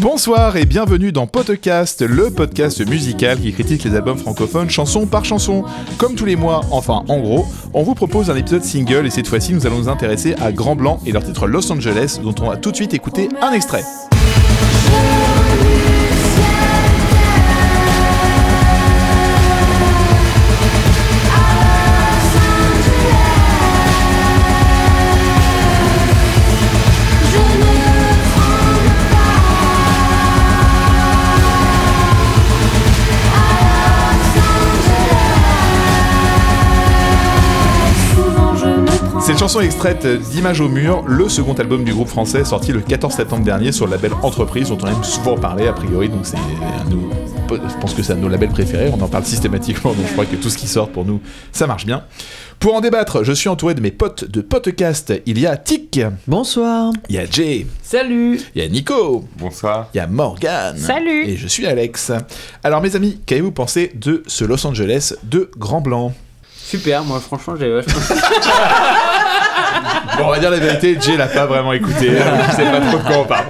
[0.00, 5.24] Bonsoir et bienvenue dans Podcast, le podcast musical qui critique les albums francophones chanson par
[5.24, 5.64] chanson.
[5.98, 9.26] Comme tous les mois, enfin en gros, on vous propose un épisode single et cette
[9.26, 12.48] fois-ci nous allons nous intéresser à Grand Blanc et leur titre Los Angeles dont on
[12.48, 13.82] va tout de suite écouter un extrait.
[39.28, 43.12] Cette chanson extraite d'Images au mur, le second album du groupe français sorti le 14
[43.14, 46.38] septembre dernier sur le label Entreprise dont on aime souvent parler a priori donc c'est
[47.50, 50.12] je pense que c'est un de nos labels préférés, on en parle systématiquement donc je
[50.14, 51.20] crois que tout ce qui sort pour nous
[51.52, 52.04] ça marche bien.
[52.58, 55.12] Pour en débattre, je suis entouré de mes potes de podcast.
[55.26, 56.94] Il y a Tic, Bonsoir.
[57.10, 59.90] il y a Jay, Salut il y a Nico, Bonsoir.
[59.92, 60.74] il y a Morgan.
[60.78, 61.26] Salut.
[61.26, 62.12] Et je suis Alex.
[62.64, 66.14] Alors mes amis, qu'avez-vous pensé de ce Los Angeles de Grand Blanc?
[66.56, 67.92] Super, moi franchement j'ai vachement...
[70.16, 72.98] Bon, on va dire la vérité, Jay l'a pas vraiment écouté, je sais pas trop
[72.98, 73.46] de quoi on parle.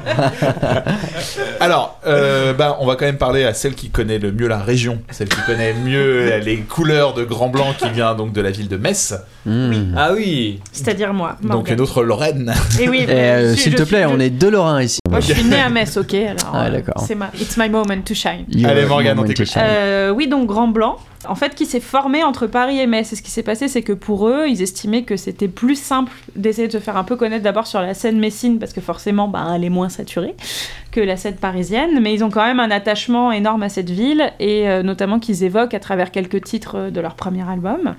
[1.61, 4.59] Alors, euh, bah, on va quand même parler à celle qui connaît le mieux la
[4.59, 8.51] région, celle qui connaît mieux les couleurs de Grand Blanc qui vient donc de la
[8.51, 9.15] ville de Metz,
[9.47, 9.95] Hmm.
[9.97, 11.37] Ah oui C'est-à-dire moi.
[11.41, 11.79] donc Morgane.
[11.79, 12.53] notre Lorraine.
[12.79, 14.99] Et oui, Eh, mais euh, S'il te plaît, je- on est deux Lorrains ici.
[15.09, 16.13] Moi, je suis née à Metz, ok.
[16.13, 17.03] Alors, Ah, euh, d'accord.
[17.07, 17.31] C'est ma...
[17.41, 18.45] It's my moment to shine.
[18.51, 19.49] You Allez, are Morgane, on t'écoute.
[19.57, 23.13] Euh, oui, donc Grand Blanc, en fait, qui s'est formé entre Paris et Metz.
[23.13, 26.13] Et ce qui s'est passé, c'est que pour eux, ils estimaient que c'était plus simple
[26.37, 29.29] d'essayer de se faire un peu connaître d'abord sur la scène messine, parce que forcément,
[29.29, 30.35] bah, elle est moins saturée
[30.93, 32.01] que la scène parisienne.
[32.01, 35.45] Mais ils ont quand même un attachement énorme à cette ville, et euh, notamment qu'ils
[35.45, 37.95] évoquent à travers quelques titres de leur premier album.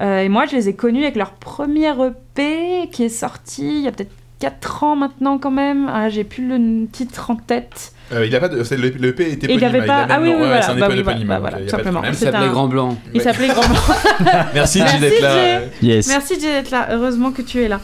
[0.00, 3.82] Euh, et moi, je les ai connus avec leur premier EP qui est sorti il
[3.82, 5.88] y a peut-être 4 ans maintenant quand même.
[5.88, 7.92] Ah, J'ai plus le titre en tête.
[8.12, 10.30] Euh, il a pas de, c'est- le, le EP était il avait pas- ah oui,
[10.30, 10.62] oui, voilà.
[10.62, 12.02] c'est un Bah oui, bah euh, voilà, a simplement.
[12.04, 12.98] Il s'appelait un- Grand Blanc.
[13.14, 13.78] Il s'appelait Grand Blanc.
[14.54, 15.60] Merci Merci, d'être là.
[15.80, 16.08] Yes.
[16.08, 16.88] Merci d'être là.
[16.90, 17.80] Heureusement que tu es là.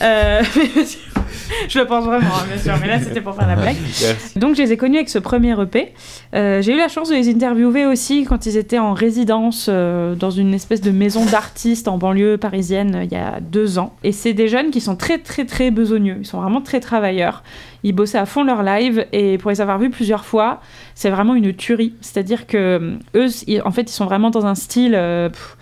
[0.00, 0.42] Euh,
[1.68, 2.74] je le pense vraiment, hein, bien sûr.
[2.80, 3.76] Mais là, c'était pour faire la blague.
[4.02, 4.38] Merci.
[4.38, 5.92] Donc, je les ai connus avec ce premier EP.
[6.34, 10.14] Euh, J'ai eu la chance de les interviewer aussi quand ils étaient en résidence euh,
[10.14, 13.94] dans une espèce de maison d'artistes en banlieue parisienne euh, il y a deux ans.
[14.04, 16.16] Et c'est des jeunes qui sont très, très, très besogneux.
[16.20, 17.42] Ils sont vraiment très travailleurs.
[17.82, 20.60] Ils bossaient à fond leur live et pour les avoir vus plusieurs fois,
[20.94, 21.94] c'est vraiment une tuerie.
[22.00, 24.92] C'est-à-dire que eux, ils- en fait, ils sont vraiment dans un style
[25.32, 25.56] pff,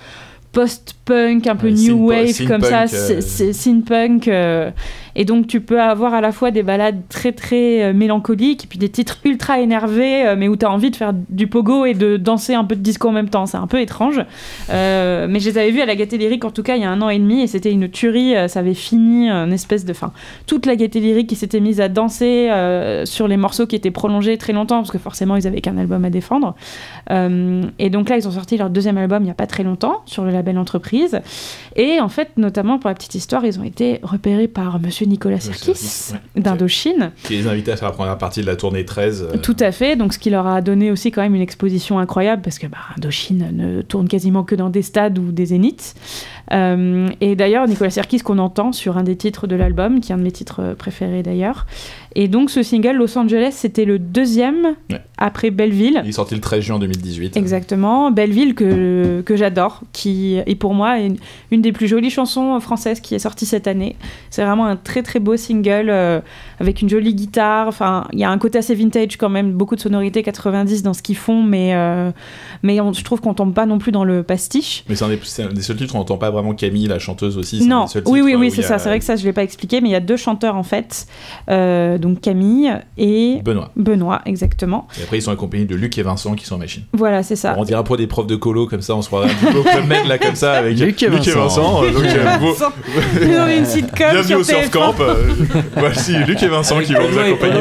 [0.53, 2.87] post-punk, un peu Ouais, new synth- wave comme ça,
[3.53, 4.71] synth-punk, euh.
[5.17, 8.79] Et donc, tu peux avoir à la fois des balades très très euh, mélancoliques puis
[8.79, 11.95] des titres ultra énervés, euh, mais où tu as envie de faire du pogo et
[11.95, 13.47] de danser un peu de disco en même temps.
[13.47, 14.21] C'est un peu étrange.
[14.71, 16.85] Euh, mais je les avais vus à la Gaieté Lyrique en tout cas il y
[16.85, 18.35] a un an et demi et c'était une tuerie.
[18.49, 19.95] Ça avait fini une espèce de.
[19.95, 20.13] Fin,
[20.47, 22.51] toute la Gaieté Lyrique qui s'était mise à danser
[23.05, 26.05] sur les morceaux qui étaient prolongés très longtemps parce que forcément ils avaient qu'un album
[26.05, 26.57] à défendre.
[27.11, 30.03] Et donc là, ils ont sorti leur deuxième album il n'y a pas très longtemps
[30.07, 31.21] sur le label Entreprise.
[31.77, 35.41] Et en fait, notamment pour la petite histoire, ils ont été repérés par monsieur Nicolas
[35.41, 36.43] Sirkis Sirkis, ouais.
[36.43, 37.13] d'Indochine.
[37.25, 39.29] Qui les invitait à faire la première partie de la tournée 13.
[39.35, 41.99] euh, Tout à fait, donc ce qui leur a donné aussi quand même une exposition
[41.99, 45.95] incroyable parce que bah, Indochine ne tourne quasiment que dans des stades ou des zéniths.
[46.53, 50.15] Euh, et d'ailleurs, Nicolas Sirkis qu'on entend sur un des titres de l'album, qui est
[50.15, 51.67] un de mes titres euh, préférés d'ailleurs.
[52.17, 55.01] Et donc ce single Los Angeles, c'était le deuxième Ouais.
[55.19, 56.01] après Belleville.
[56.05, 57.37] Il est sorti le 13 juin 2018.
[57.37, 61.17] Exactement, Belleville que, que j'adore, qui est pour moi une,
[61.51, 63.97] une des plus jolies chansons françaises qui est sortie cette année.
[64.31, 66.21] C'est vraiment un très très beau single euh,
[66.61, 67.67] avec une jolie guitare.
[67.67, 70.95] Enfin, il y a un côté assez vintage quand même, beaucoup de sonorités 90 dans
[70.95, 72.11] ce qu'ils font, mais, euh,
[72.63, 74.85] mais on- je trouve qu'on tombe pas non plus dans le pastiche.
[74.89, 76.87] Mais c'est un, des- c'est un des seuls titres où on n'entend pas vraiment Camille,
[76.87, 77.67] la chanteuse aussi.
[77.67, 78.79] Non, des seuls oui, oui, où oui, il c'est a ça.
[78.79, 80.63] C'est vrai que ça, je l'ai pas expliqué, mais il y a deux chanteurs en
[80.63, 81.07] fait,
[81.51, 83.71] Euh, donc Camille et Benoît.
[83.77, 84.87] Benoît, exactement.
[84.99, 86.83] Et après, ils sont accompagnés de Luc et Vincent qui sont en machine.
[86.93, 87.51] Voilà, c'est ça.
[87.53, 89.83] Alors, on dira pour des profs de colo comme ça, on se croirait un peu
[89.87, 91.83] Med là comme ça avec Luc et Vincent.
[91.83, 91.93] donc,
[92.41, 92.73] beau- Vincent.
[93.57, 94.71] Une sitcom Bienvenue sur au Surf TF1.
[94.71, 94.95] Camp.
[95.01, 95.15] euh,
[95.77, 97.55] Voici Luc et Vincent Avec qui vont et accompagner.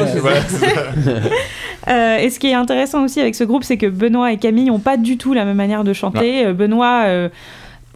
[1.88, 4.64] Euh, et ce qui est intéressant aussi avec ce groupe, c'est que Benoît et Camille
[4.66, 6.50] n'ont pas du tout la même manière de chanter.
[6.52, 7.28] Benoît, euh,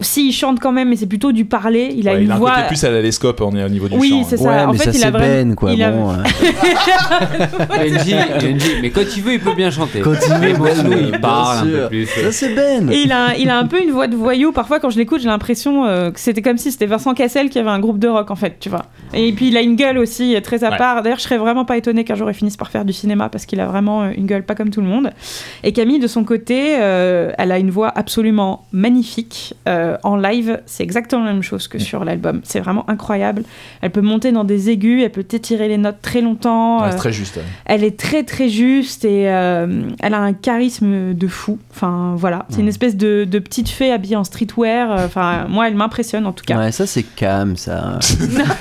[0.01, 1.93] si il chante quand même, mais c'est plutôt du parler.
[1.97, 2.51] Il a Ouais, une il a un voix.
[2.53, 4.25] côté plus à l'aléscope on est au niveau du Oui, chant.
[4.25, 4.45] c'est ça.
[4.49, 5.73] Ouais, en mais fait, ça il a vraiment- Ben, quoi.
[5.73, 6.15] il a- Bon, euh,
[7.69, 10.01] Benji, Benji, mais quand il veut, il peut bien chanter.
[10.01, 10.53] Quand il veut,
[10.89, 12.07] Ben, il parle un peu plus.
[12.07, 12.91] ça c'est Ben.
[12.91, 14.53] Et il a, il a un peu une voix de voyou.
[14.53, 17.59] Parfois, quand je l'écoute, j'ai l'impression euh, que c'était comme si c'était Vincent Cassel qui
[17.59, 18.85] avait un groupe de rock, en fait, tu vois.
[19.15, 20.77] Et puis, il a une gueule aussi euh, très à Ouais.
[20.77, 21.03] part.
[21.03, 23.47] D'ailleurs, je serais vraiment pas étonnée qu'un jour il finisse par faire du cinéma parce
[23.47, 25.11] qu'il a vraiment une gueule pas comme tout le monde.
[25.65, 29.55] Et Camille, de son côté, euh, elle a une voix absolument magnifique.
[29.69, 32.41] Euh, euh, en live, c'est exactement la même chose que sur l'album.
[32.45, 33.43] C'est vraiment incroyable.
[33.81, 36.81] Elle peut monter dans des aigus, elle peut t'étirer les notes très longtemps.
[36.83, 37.37] Ouais, euh, c'est très juste.
[37.37, 37.43] ouais.
[37.67, 41.59] elle est très très juste et euh, elle a un charisme de fou.
[41.75, 44.91] Enfin voilà, c'est une espèce de, de petite fée habillée en streetwear.
[44.93, 46.59] Euh, Enfin moi, elle m'impressionne en tout cas.
[46.59, 47.99] Ouais, ça c'est Cam, ça.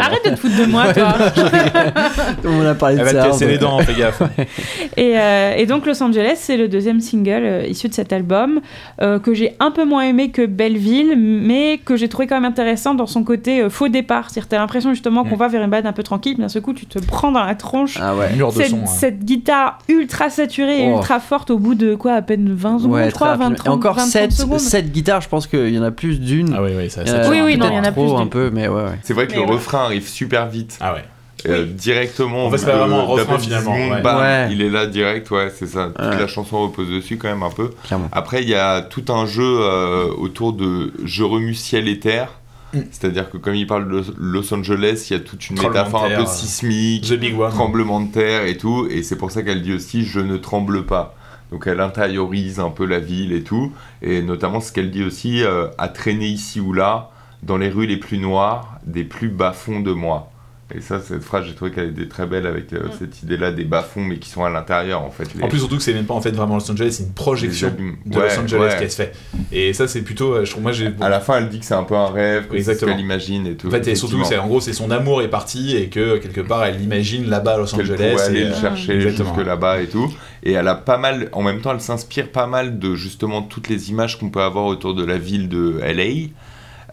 [0.00, 1.14] Arrête de te foutre de moi, toi.
[2.44, 3.22] On a parlé Elle de va ça.
[3.22, 4.22] te casser on- les dents, fais gaffe.
[4.96, 8.60] Et, euh, et donc Los Angeles, c'est le deuxième single euh, issu de cet album
[9.00, 12.44] euh, que j'ai un peu moins aimé que Belleville, mais que j'ai trouvé quand même
[12.50, 14.30] intéressant dans son côté euh, faux départ.
[14.30, 15.38] C'est-à-dire t'as l'impression justement qu'on Mm.
[15.38, 17.44] va vers une balade un peu tranquille, puis d'un seul coup tu te prends dans
[17.44, 17.98] la tronche.
[18.00, 18.32] Ah ouais.
[18.34, 18.82] Mur de cette, son.
[18.82, 18.86] hein.
[18.86, 20.96] cette guitare ultra saturée et Oh.
[20.98, 23.44] ultra forte au bout de quoi à peine 20 secondes Ouais, je crois très 20,
[23.44, 23.64] rapidement.
[23.64, 25.90] 30, Et encore 20, 7, 30 secondes 7 guitares, je pense qu'il y en a
[25.90, 26.54] plus d'une.
[26.56, 27.28] Ah oui, oui, ça, Il y en a.
[27.28, 28.28] Oui, oui, non, il y en a trop plus un d'une.
[28.30, 28.98] peu, mais ouais, ouais.
[29.02, 29.52] C'est vrai que Mais le ouais.
[29.52, 30.78] refrain arrive super vite.
[30.80, 31.04] Ah ouais.
[31.48, 32.46] Euh, directement.
[32.46, 33.96] En fait, c'est au bout pas de- vraiment un refrain, d'à peine finalement, 10 secondes,
[33.96, 34.02] ouais.
[34.02, 34.48] bam, Ouais.
[34.52, 35.90] Il est là direct, ouais, c'est ça.
[35.94, 36.18] Toute Ouais.
[36.20, 37.70] la chanson repose dessus quand même un peu.
[37.84, 38.08] Clairement.
[38.12, 42.28] Après, il y a tout un jeu euh, autour de je remue ciel et terre.
[42.72, 42.78] Mm.
[42.90, 46.08] C'est-à-dire que comme il parle de Los Angeles, il y a toute une métaphore un
[46.08, 47.50] peu terre, sismique, The Big One.
[47.50, 48.86] tremblement de terre et tout.
[48.90, 51.14] Et c'est pour ça qu'elle dit aussi je ne tremble pas.
[51.52, 53.70] Donc elle intériorise un peu la ville et tout.
[54.02, 57.10] Et notamment ce qu'elle dit aussi, euh, à traîner ici ou là,
[57.44, 60.30] dans les rues les plus noires, des plus bas-fonds de moi.
[60.74, 63.64] Et ça, cette phrase, j'ai trouvé qu'elle était très belle avec euh, cette idée-là des
[63.64, 65.28] bas-fonds, mais qui sont à l'intérieur en fait.
[65.34, 67.12] Les- En plus, surtout que c'est même pas en fait vraiment Los Angeles, c'est une
[67.12, 67.70] projection
[68.06, 68.76] de Ouais, Los Angeles ouais.
[68.78, 69.12] qu'elle se fait.
[69.52, 70.32] Et ça, c'est plutôt.
[70.34, 70.88] euh, Je trouve, moi, j'ai.
[71.00, 72.92] À la fin, elle dit que c'est un peu un rêve, que Exactement.
[72.92, 73.68] qu'elle imagine et tout.
[73.68, 76.40] En fait, et surtout, c'est en gros, c'est son amour est parti et que quelque
[76.40, 77.96] part, elle imagine là-bas à Los Angeles.
[77.96, 80.10] pourrait aller et, le euh, chercher jusque là-bas et tout.
[80.42, 83.68] Et elle a pas mal, en même temps, elle s'inspire pas mal de justement toutes
[83.68, 86.28] les images qu'on peut avoir autour de la ville de LA.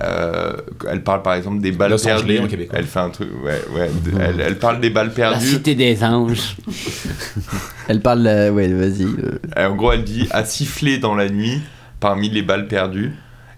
[0.02, 0.54] Euh,
[0.90, 2.40] elle parle par exemple des balles Los Angeles perdues.
[2.40, 2.80] en québécois.
[2.80, 3.90] Elle fait un truc, ouais, ouais.
[4.04, 5.46] de- elle, elle parle des balles La perdues.
[5.48, 6.56] cité des anges.
[7.88, 8.26] Elle parle.
[8.28, 9.04] euh, Ouais, vas-y.
[9.06, 9.40] euh,
[9.70, 11.62] en gros, elle dit à siffler dans la nuit
[12.00, 13.14] parmi les balles perdues.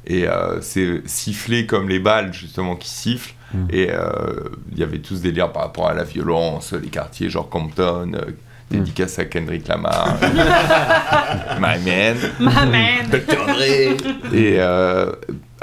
[0.06, 3.34] Et euh, c'est siffler comme les balles justement qui sifflent.
[3.54, 3.66] Mm.
[3.70, 4.04] Et euh,
[4.72, 8.12] il y avait tout ce délire par rapport à la violence, les quartiers genre Compton,
[8.16, 8.32] euh,
[8.72, 10.18] dédicace à Kendrick Lamar,
[11.60, 12.16] My Man.
[12.40, 13.08] Ma man.
[13.12, 13.46] Dr.
[13.46, 14.34] Dre.
[14.34, 15.12] Et euh,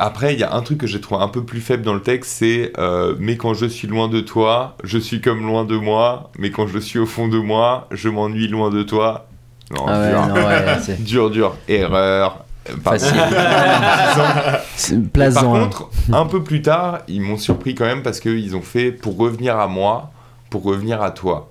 [0.01, 2.01] après, il y a un truc que j'ai trouvé un peu plus faible dans le
[2.03, 5.77] texte, c'est euh, Mais quand je suis loin de toi, je suis comme loin de
[5.77, 6.31] moi.
[6.39, 9.29] Mais quand je suis au fond de moi, je m'ennuie loin de toi.
[9.71, 10.27] Non, Ah ouais, dur.
[10.27, 11.57] non, ouais, c'est dur, dur.
[11.69, 12.45] Erreur.
[12.85, 13.17] Facile.
[15.33, 15.65] Par en un.
[15.65, 19.17] contre, un peu plus tard, ils m'ont surpris quand même parce qu'ils ont fait pour
[19.17, 20.11] revenir à moi,
[20.51, 21.51] pour revenir à toi.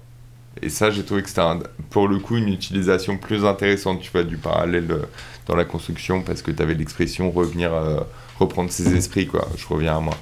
[0.62, 1.42] Et ça, j'ai trouvé que c'était
[1.90, 5.06] pour le coup une utilisation plus intéressante, tu vois, du parallèle euh,
[5.50, 8.00] dans la construction parce que tu avais l'expression revenir, euh,
[8.38, 9.48] reprendre ses esprits, quoi.
[9.58, 10.16] Je reviens à moi.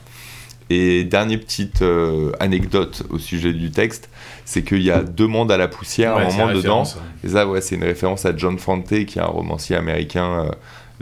[0.70, 4.10] Et dernière petite euh, anecdote au sujet du texte,
[4.46, 6.84] c'est qu'il y a Demande à la poussière à un moment dedans.
[7.24, 10.46] Et ça, ouais, c'est une référence à John Fante, qui est un romancier américain.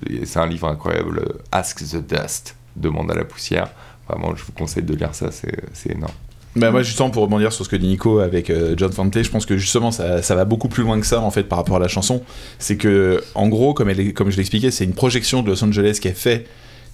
[0.09, 3.69] euh, c'est un livre incroyable, Ask the Dust, Demande à la poussière.
[4.09, 6.11] Vraiment, je vous conseille de lire ça, c'est énorme.
[6.55, 9.29] Bah moi justement pour rebondir sur ce que dit Nico avec euh, John Fante, je
[9.29, 11.79] pense que justement ça, va beaucoup plus loin que ça en fait par rapport à
[11.79, 12.21] la chanson.
[12.59, 15.63] C'est que en gros comme, elle est, comme je l'expliquais c'est une projection de Los
[15.63, 16.45] Angeles qu'elle fait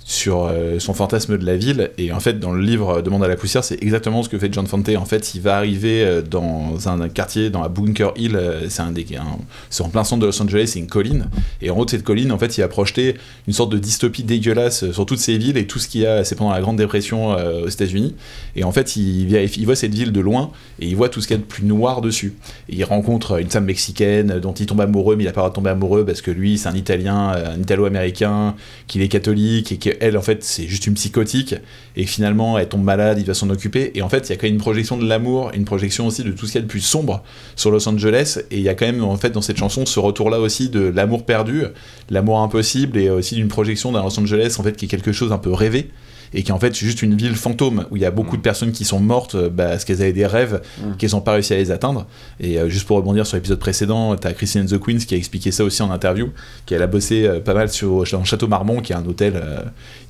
[0.04, 1.92] sur euh, son fantasme de la ville.
[1.98, 4.38] Et en fait dans le livre euh, Demande à la poussière c'est exactement ce que
[4.38, 4.90] fait John Fante.
[4.90, 8.38] En fait il va arriver euh, dans un, quartier dans la Bunker Hill
[8.70, 11.28] c'est un un- en plein centre de Los Angeles c'est une colline.
[11.62, 13.16] Et en haut de cette colline en fait il a projeté
[13.48, 16.24] une sorte de dystopie dégueulasse sur toutes ces villes et tout ce qu'il y a
[16.24, 17.30] c'est pendant la Grande Dépression
[17.64, 18.16] aux États-Unis.
[18.56, 21.28] Et en fait il, il voit cette ville de loin et il voit tout ce
[21.28, 22.34] qu'il y a de plus noir dessus.
[22.70, 25.44] Et il rencontre une femme mexicaine dont il tombe amoureux mais il a pas le
[25.44, 28.56] droit de tomber amoureux parce que lui c'est un italien un italo-américain
[28.88, 31.56] qu'il est catholique et qu'elle en fait c'est juste une psychotique
[31.96, 33.92] et finalement elle tombe malade il va s'en occuper.
[33.96, 36.24] Et en fait il y a quand même une projection de l'amour une projection aussi
[36.24, 37.24] de tout ce qu'il y a de plus sombre
[37.56, 38.40] sur Los Angeles.
[38.52, 40.70] Et il y a quand même en fait dans cette chanson ce retour là aussi
[40.70, 41.64] de l'amour perdu
[42.10, 45.32] l'amour impossible et aussi d'une projection d'un Los Angeles en fait qui est quelque chose
[45.32, 45.90] un peu rêvé
[46.34, 48.72] et qui en fait juste une ville fantôme où il y a beaucoup de personnes
[48.72, 50.96] qui sont mortes euh, bah, parce qu'elles avaient des rêves Mm.
[50.98, 52.06] qu'elles n'ont pas réussi à les atteindre
[52.40, 55.18] et euh, juste pour rebondir sur l'épisode précédent t'as Christine and the Queens qui a
[55.18, 56.30] expliqué ça aussi en interview
[56.66, 59.60] qu'elle a bossé euh, pas mal sur dans Château Marmont qui est un hôtel euh,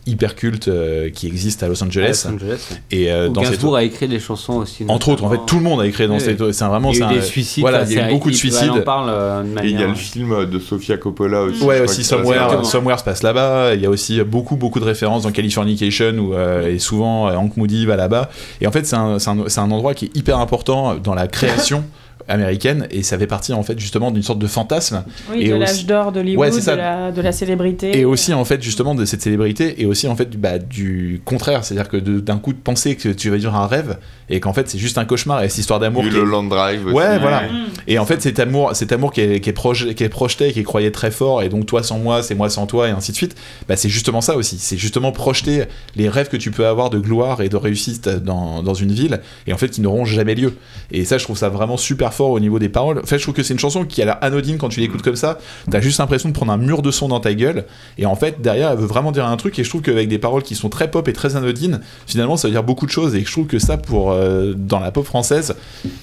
[0.07, 2.67] hyper culte euh, qui existe à Los Angeles Los Angeles.
[2.91, 4.85] et euh, Où dans cette Gainsbourg a écrit des chansons aussi.
[4.87, 6.21] entre autres en fait tout le monde a écrit dans Oui.
[6.21, 7.61] cette c'est un- vraiment Il y c'est a eu un- des suicides.
[7.61, 9.79] voilà il y a eu c'est- beaucoup de suicides en parle euh, de Et il
[9.79, 11.63] y a le film de Sofia Coppola aussi.
[11.63, 12.63] Ouais, aussi Somewhere.
[12.65, 13.73] Somewhere se passe là-bas.
[13.75, 17.57] Il y a aussi beaucoup, beaucoup de références dans Californication euh, et souvent euh, Hank
[17.57, 18.29] Moody va là-bas.
[18.61, 21.83] Et en fait, c'est un, un endroit qui est hyper important dans la création
[22.27, 25.53] américaine et ça fait partie en fait justement d'une sorte de fantasme Oui, Et de
[25.53, 27.97] aussi- l'âge d'or Ouais, de, la, de la célébrité.
[27.97, 31.21] et aussi en fait justement de cette célébrité et aussi en fait du- bah, du
[31.25, 33.97] contraire c'est à dire que d'un coup de penser que tu vas vivre un rêve
[34.29, 36.85] et qu'en fait c'est juste un cauchemar et cette histoire d'amour qui est- Mulholland Drive
[36.85, 36.95] aussi.
[36.95, 37.43] Ouais, voilà.
[37.87, 40.51] Et en fait, cet amour, cet amour qui est, qui est, proje- qui est projeté,
[40.53, 42.91] qui est croyé très fort, et donc toi sans moi, c'est moi sans toi, et
[42.91, 43.35] ainsi de suite,
[43.67, 44.57] bah, c'est justement ça aussi.
[44.59, 45.63] C'est justement projeter
[45.95, 49.19] les rêves que tu peux avoir de gloire et de réussite dans, dans une ville,
[49.47, 50.53] et en fait, qui n'auront jamais lieu.
[50.91, 52.99] Et ça, je trouve ça vraiment super fort au niveau des paroles.
[52.99, 55.01] En fait, je trouve que c'est une chanson qui a l'air anodine quand tu l'écoutes
[55.01, 55.39] comme ça.
[55.69, 57.65] T'as juste l'impression de prendre un mur de son dans ta gueule,
[57.97, 60.19] et en fait, derrière, elle veut vraiment dire un truc, et je trouve qu'avec des
[60.19, 63.15] paroles qui sont très pop et très anodines, finalement, ça veut dire beaucoup de choses,
[63.15, 65.55] et je trouve que ça, pour euh, dans la pop française,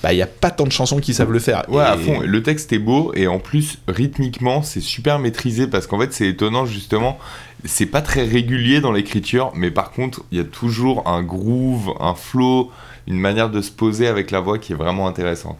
[0.02, 1.64] bah, il n'y a pas tant de chansons qui savent le faire.
[1.68, 2.20] Ouais, à fond.
[2.20, 6.26] Le texte est beau et en plus, rythmiquement, c'est super maîtrisé parce qu'en fait, c'est
[6.26, 7.18] étonnant justement.
[7.64, 11.92] C'est pas très régulier dans l'écriture, mais par contre, il y a toujours un groove,
[12.00, 12.70] un flow,
[13.06, 15.58] une manière de se poser avec la voix qui est vraiment intéressante.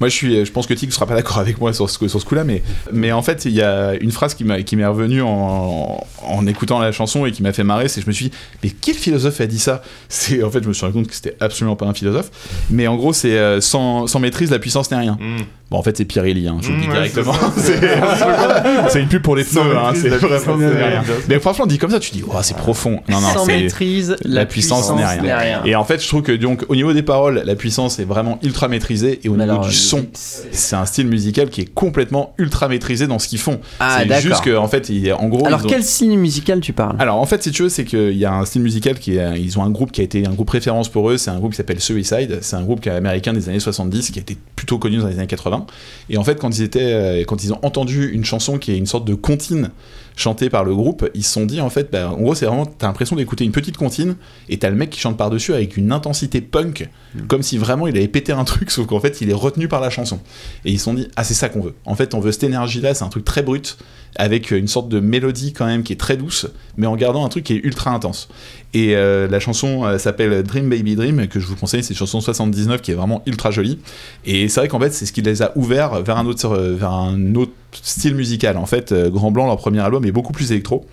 [0.00, 2.20] Moi, je suis, je pense que Tig sera pas d'accord avec moi sur ce, sur
[2.20, 4.86] ce coup-là, mais, mais en fait, il y a une phrase qui m'a- qui m'est
[4.86, 8.12] revenue en, en écoutant la chanson et qui m'a fait marrer, c'est que je me
[8.14, 8.32] suis dit,
[8.64, 9.82] mais quel philosophe a dit ça?
[10.08, 12.30] C'est en fait, je me suis rendu compte que c'était absolument pas un philosophe,
[12.70, 15.18] mais en gros, c'est euh, sans, sans maîtrise, la puissance n'est rien.
[15.20, 15.42] Mm.
[15.70, 17.34] Bon, en fait, c'est Pirelli, hein, je vous le dis Mm, directement.
[18.88, 21.02] c'est une pub pour les pneus, hein, c'est la vraiment rien.
[21.28, 23.00] Mais franchement, dit comme ça, tu dis, oh, c'est profond.
[23.08, 25.62] Non, non, Sans maîtrise, la puissance n'est rien.
[25.64, 28.38] Et en fait, je trouve que donc au niveau des paroles, la puissance est vraiment
[28.42, 31.72] ultra maîtrisée et au Mais niveau alors, du son, c'est un style musical qui est
[31.74, 33.60] complètement ultra maîtrisé dans ce qu'ils font.
[33.80, 36.72] Ah, c'est juste que en fait, il- en gros, Alors ont- quel signe musical tu
[36.72, 36.96] parles?
[36.98, 39.40] Alors en fait, si tu veux, c'est qu'il y a un style musical qui est,
[39.40, 41.50] ils ont un groupe qui a été un groupe référence pour eux, c'est un groupe
[41.52, 44.98] qui s'appelle Suicide, c'est un groupe américain des années 70 qui a été plutôt connu
[44.98, 45.66] dans les années 80.
[46.08, 48.76] Et en fait, quand ils étaient, euh, quand ils ont entendu une chanson qui est
[48.78, 49.70] une sorte de comptine
[50.16, 52.66] chantée par le groupe, ils se sont dit en fait, bah, en gros, c'est vraiment,
[52.66, 54.16] t'as l'impression d'écouter une petite comptine
[54.50, 56.90] et t'as le mec qui chante par dessus avec une intensité punk,
[57.28, 59.79] comme si vraiment il avait pété un truc, sauf qu'en fait, il est retenu par
[59.80, 60.20] la chanson.
[60.64, 61.74] Et ils se sont dit, ah c'est ça qu'on veut.
[61.84, 63.76] En fait, on veut cette énergie-là, c'est un truc très brut
[64.16, 66.46] avec une sorte de mélodie quand même qui est très douce,
[66.76, 68.28] mais en gardant un truc qui est ultra intense.
[68.74, 71.98] Et euh, la chanson euh, s'appelle Dream Baby Dream, que je vous conseille, c'est une
[71.98, 73.78] chanson 79 qui est vraiment ultra jolie.
[74.24, 76.74] Et c'est vrai qu'en fait, c'est ce qui les a ouverts vers un autre, euh,
[76.74, 78.56] vers un autre style musical.
[78.56, 80.86] En fait, Grand Blanc, leur premier album, est beaucoup plus électro.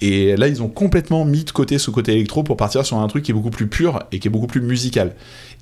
[0.00, 3.08] Et là, ils ont complètement mis de côté ce côté électro pour partir sur un
[3.08, 5.14] truc qui est beaucoup plus pur et qui est beaucoup plus musical.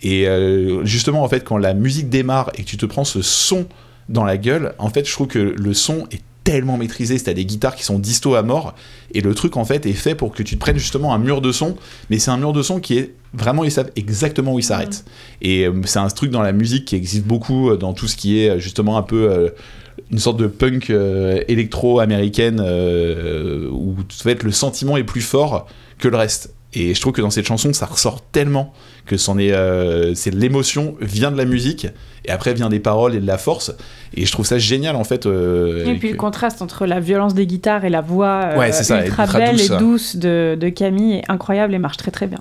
[0.03, 3.23] Et euh, justement, en fait, quand la musique démarre et que tu te prends ce
[3.23, 3.67] son
[4.09, 7.35] dans la gueule, en fait, je trouve que le son est tellement maîtrisé, c'est à
[7.35, 8.75] des guitares qui sont disto à mort,
[9.15, 11.41] et le truc en fait est fait pour que tu te prennes justement un mur
[11.41, 11.75] de son,
[12.11, 15.07] mais c'est un mur de son qui est vraiment, ils savent exactement où il s'arrête.
[15.41, 18.17] Et euh, c'est un truc dans la musique qui existe beaucoup euh, dans tout ce
[18.17, 19.53] qui est justement un peu
[20.11, 23.97] une sorte de punk euh, électro-américaine euh, où
[24.43, 25.67] le sentiment est plus fort
[25.99, 26.55] que le reste.
[26.77, 28.73] Et je trouve que dans cette chanson, ça ressort tellement
[29.07, 31.87] que c'en est, euh, c'est l'émotion vient de la musique
[32.25, 33.73] et après vient des paroles et de la force.
[34.15, 35.27] Et je trouve ça génial en fait.
[35.27, 38.59] euh, Et puis que- le contraste entre la violence des guitares et la voix euh,
[38.59, 41.79] Ouais, c'est ça, ultra ultra belle douce, et douce de, de Camille est incroyable et
[41.79, 42.39] marche très très bien.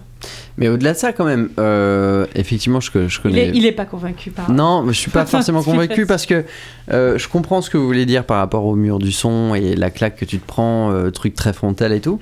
[0.58, 3.48] Mais au-delà de ça, quand même, euh, effectivement, je, je Il connais.
[3.48, 4.50] est, il est pas convaincu par.
[4.52, 6.46] Non, je suis pas forcément convaincu parce que
[6.92, 9.76] euh, je comprends ce que vous voulez dire par rapport au mur du son et
[9.76, 12.22] la claque que tu te prends, euh, truc très frontal et tout.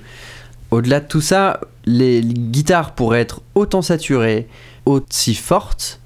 [0.72, 4.48] Au-delà de tout ça, les guitares pourraient être autant saturées,
[4.86, 6.00] aussi fortes.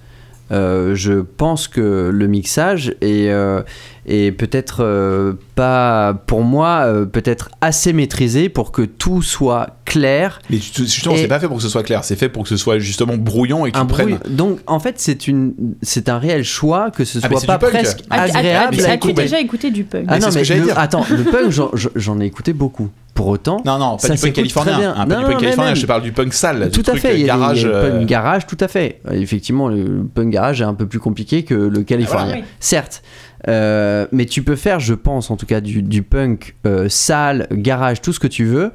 [0.52, 3.64] Euh, je pense que le mixage est, euh,
[4.06, 10.40] est peut-être euh, pas, pour moi, euh, peut-être assez maîtrisé pour que tout soit clair
[10.52, 12.58] Mais justement, c'est pas fait pour que ce soit clair, c'est fait pour que ce
[12.58, 14.20] soit justement brouillon et que un tu prennes.
[14.30, 17.58] Donc en fait, c'est une, c'est un réel choix que ce Ah, soit c'est pas
[17.58, 18.76] presque agréable.
[18.86, 20.06] As-tu déjà écouté du punk?
[20.08, 20.78] Ah Mais non, mais que j'allais le- dire.
[20.78, 21.52] attends, le punk,
[21.96, 22.90] j'en ai écouté beaucoup.
[23.16, 24.74] Pour autant, Non, non, pas Ça du punk californien.
[24.74, 24.92] très bien.
[24.92, 26.70] hein, pas Non, du non, punk californien, même- je te parle du punk sale.
[26.70, 27.12] tout du à truc, fait.
[27.12, 27.62] euh, Il y a, garage.
[27.62, 29.00] il y a le euh, punk garage, tout à fait.
[29.10, 32.42] Euh, Effectivement, le punk garage est un peu plus compliqué que le californien, Ah, voilà,
[32.42, 32.48] oui.
[32.60, 33.02] certes.
[33.48, 37.48] Euh, mais tu peux faire, je pense, en tout cas, du, du punk euh, sale,
[37.52, 38.72] garage, tout ce que tu veux,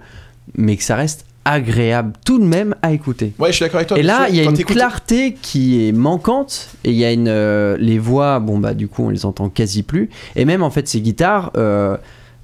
[0.57, 3.33] mais que ça reste agréable tout de même à écouter.
[3.39, 3.99] Ouais, je suis d'accord avec toi.
[3.99, 7.29] Et là, il y a une clarté qui est manquante et il y a une
[7.29, 10.11] euh, les voix, bon bah du coup on les entend quasi plus.
[10.37, 11.97] Et même en fait ces guitares euh,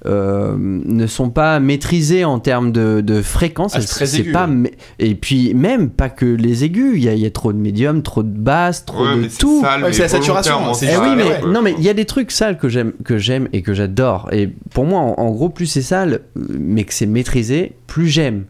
[0.05, 3.73] euh, ne sont pas maîtrisées en termes de, de fréquence.
[3.75, 4.71] Ah, c'est très aigu, pas ouais.
[4.99, 6.93] et puis même pas que les aigus.
[6.95, 9.27] Il y a, il y a trop de médium, trop de basses, trop Ouais, de
[9.37, 9.63] tout.
[9.91, 11.51] c'est la saturation, c'est Eh juste- oui, sale, mais ouais.
[11.51, 14.29] non, mais il y a des trucs sales que j'aime, que j'aime et que j'adore.
[14.31, 18.45] Et pour moi, en, en gros, plus c'est sale, mais que c'est maîtrisé, plus j'aime.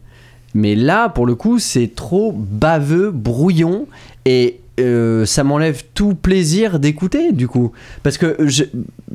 [0.54, 3.86] Mais là, pour le coup, c'est trop baveux, brouillon,
[4.24, 7.72] et euh, ça m'enlève tout plaisir d'écouter, du coup.
[8.02, 8.36] Parce que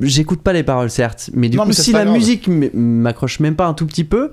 [0.00, 2.14] j'écoute pas les paroles, certes, mais du Non, coup, mais si la grave.
[2.14, 4.30] musique m'accroche même pas un tout petit peu,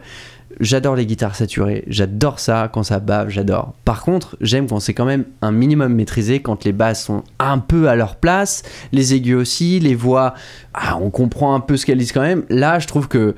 [0.60, 3.74] J'adore les guitares saturées, j'adore ça quand ça bave, j'adore.
[3.86, 7.58] Par contre, j'aime quand c'est quand même un minimum maîtrisé, quand les basses sont un
[7.58, 10.34] peu à leur place, les aigus aussi, les voix,
[10.74, 12.44] ah, on comprend un peu ce qu'elles disent quand même.
[12.50, 13.36] Là, je trouve que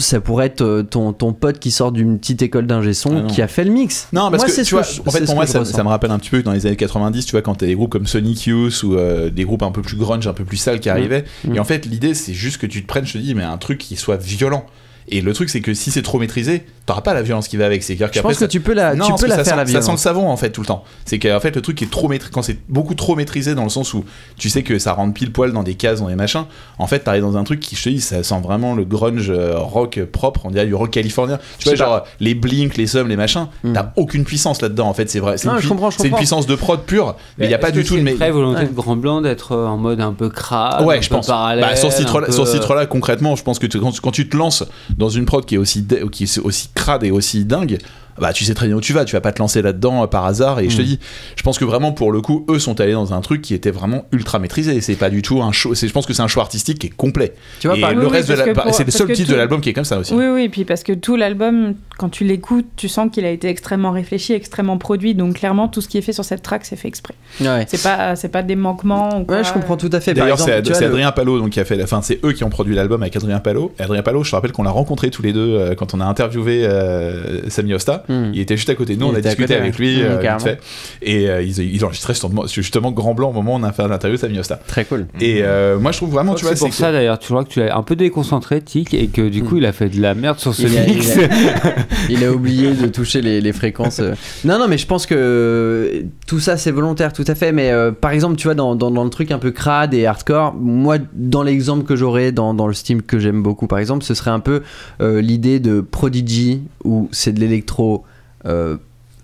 [0.00, 3.10] ça pourrait être euh, ton, ton pote qui sort d'une petite école d'ingé Ah son
[3.12, 3.26] non.
[3.26, 4.08] qui a fait le mix.
[4.12, 5.60] Non, parce Moi, que c'est tu ce vois, que je- en fait, pour moi, ça,
[5.60, 7.90] me rappelle un petit peu dans les années 90, tu vois, quand t'as des groupes
[7.90, 10.80] comme Sonic Youth ou euh, des groupes un peu plus grunge, un peu plus sales
[10.80, 11.24] qui arrivaient.
[11.44, 11.56] Mm.
[11.56, 13.58] Et en fait, l'idée, c'est juste que tu te prennes, je te dis, mais un
[13.58, 14.64] truc qui soit violent.
[15.08, 17.66] Et le truc, c'est que si c'est trop maîtrisé, t'auras pas la violence qui va
[17.66, 17.82] avec.
[17.82, 19.66] C'est Je pense que tu peux la, non, tu peux la ça faire sent, la
[19.66, 20.00] ça sent le violence.
[20.00, 20.84] savon en fait tout le temps.
[21.04, 23.68] C'est qu'en fait le truc est trop maîtrisé quand c'est beaucoup trop maîtrisé dans le
[23.68, 24.04] sens où
[24.36, 26.44] tu sais que ça rentre pile poil dans des cases, dans des machins.
[26.78, 29.30] En fait, t'arrives dans un truc qui je te dis, ça sent vraiment le grunge
[29.30, 31.38] euh, rock propre, on dirait du rock californien.
[31.58, 33.72] Tu vois genre les Blink, les Sum, les machins, Mm.
[33.74, 35.08] t'as aucune puissance là-dedans en fait.
[35.10, 35.38] C'est vrai.
[35.38, 35.58] C'est une,
[35.98, 37.98] c'est puissance de prod pure, mais il y a pas du tout c'est de.
[38.00, 41.00] une mais- vraie volonté de Grand Blanc d'être euh, en mode un peu crade, Ouais,
[41.02, 41.26] je pense.
[41.26, 41.64] parallèle.
[41.64, 44.28] Bah, sur ce un titre-là, peu- sur titre-là, concrètement, je pense que quand, quand tu
[44.28, 44.64] te lances
[44.96, 47.78] dans une prod qui est aussi qui est aussi crade et aussi dingue,
[48.18, 49.04] bah tu sais très bien où tu vas.
[49.06, 50.60] Tu vas pas te lancer là-dedans euh, par hasard.
[50.60, 50.84] Et je te Mm.
[50.84, 50.98] dis,
[51.36, 53.70] je pense que vraiment pour le coup, eux sont allés dans un truc qui était
[53.70, 54.80] vraiment ultra maîtrisé.
[54.82, 55.74] C'est pas du tout un show.
[55.74, 57.32] c'est- Je pense que c'est un show artistique qui est complet.
[57.60, 59.06] Tu vois, et par le Oui, oui, reste de la- bah, pour- c'est le seul
[59.12, 60.12] titre tout- de l'album qui est comme ça aussi.
[60.14, 63.46] Oui, oui, puis parce que tout l'album, quand tu l'écoutes, tu sens qu'il a été
[63.48, 65.14] extrêmement réfléchi, extrêmement produit.
[65.14, 67.14] Donc clairement, tout ce qui est fait sur cette track, c'est fait exprès.
[67.40, 67.64] Ouais.
[67.68, 69.20] C'est pas, c'est pas des manquements.
[69.20, 69.36] Ou quoi.
[69.36, 70.12] Ouais, je comprends tout à fait.
[70.14, 72.02] D'ailleurs, c'est le- Adrien Palot donc, qui a fait la fin.
[72.02, 73.72] C'est eux qui ont produit l'album avec Adrien Palot.
[73.78, 76.04] Adrien Palot, je te rappelle qu'on l'a rencontré tous les deux euh, quand on a
[76.04, 78.04] interviewé euh, Sami Osta.
[78.08, 78.32] Hmm.
[78.34, 79.78] Il était juste à côté de nous, Il on a était à discuté côté, avec
[79.78, 80.40] lui Mmh, euh, vite carrément.
[80.44, 80.60] fait.
[81.02, 83.86] Et euh, ils, ils enregistraient justement, justement Grand Blanc au moment où on a fait
[83.86, 84.56] l'interview de Sami Osta.
[84.66, 85.06] Très cool.
[85.20, 87.44] Et euh, moi je trouve vraiment, tu vois, c'est pour que- ça d'ailleurs, tu vois
[87.44, 90.00] que tu l'as un peu déconcentré, Tic, et que du coup il a fait de
[90.00, 91.16] la merde sur ce mix.
[92.08, 94.00] il a oublié de toucher les, fréquences.
[94.00, 94.14] euh.
[94.44, 97.52] Non, non, mais je pense que euh, tout ça c'est volontaire, tout à fait.
[97.52, 100.54] Mais euh, par exemple, tu vois, dans, dans, le truc un peu crade et hardcore,
[100.54, 104.14] moi, dans l'exemple que j'aurais dans, dans le Steam que j'aime beaucoup, par exemple, ce
[104.14, 104.62] serait un peu
[105.00, 108.04] l'idée de Prodigy où c'est de l'électro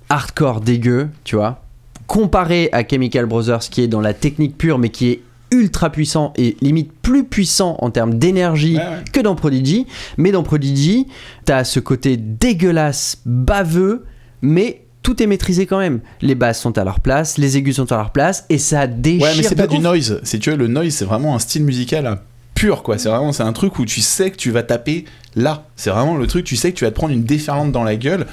[0.09, 1.63] hardcore dégueu, tu vois,
[2.07, 6.33] comparé à Chemical Brothers qui est dans la technique pure mais qui est ultra puissant
[6.37, 9.05] et limite plus puissant en termes d'énergie Ouais, ouais.
[9.13, 9.87] que dans Prodigy.
[10.17, 11.07] Mais dans Prodigy,
[11.45, 14.05] t'as ce côté dégueulasse, baveux,
[14.43, 16.01] mais tout est maîtrisé quand même.
[16.21, 19.23] Les basses sont à leur place, les aigus sont à leur place, et ça déchire.
[19.23, 20.21] Ouais, mais c'est pas du noise.
[20.23, 22.19] C'est tu vois, le noise, c'est vraiment un style musical hein,
[22.55, 22.99] pur, quoi.
[22.99, 25.65] C'est vraiment, c'est un truc où tu sais que tu vas taper là.
[25.77, 27.97] C'est vraiment le truc, tu sais que tu vas te prendre une déferlante dans la
[27.97, 28.27] gueule.